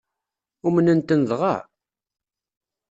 [0.67, 1.55] Umnen-ten dɣa?